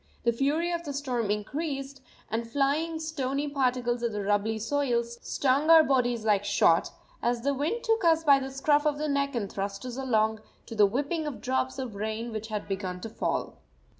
The 0.23 0.33
fury 0.33 0.71
of 0.71 0.83
the 0.83 0.93
storm 0.93 1.29
increased, 1.29 2.01
and 2.31 2.49
flying 2.49 2.99
stony 2.99 3.47
particles 3.47 4.01
of 4.01 4.13
the 4.13 4.23
rubbly 4.23 4.57
soil 4.57 5.03
stung 5.03 5.69
our 5.69 5.83
bodies 5.83 6.25
like 6.25 6.43
shot, 6.43 6.89
as 7.21 7.41
the 7.43 7.53
wind 7.53 7.83
took 7.83 8.03
us 8.03 8.23
by 8.23 8.39
the 8.39 8.49
scruff 8.49 8.87
of 8.87 8.97
the 8.97 9.07
neck 9.07 9.35
and 9.35 9.47
thrust 9.51 9.85
us 9.85 9.97
along, 9.97 10.39
to 10.65 10.73
the 10.73 10.87
whipping 10.87 11.27
of 11.27 11.39
drops 11.39 11.77
of 11.77 11.93
rain 11.93 12.31
which 12.31 12.47
had 12.47 12.67
begun 12.67 12.99
to 13.01 13.09
fall. 13.09 13.59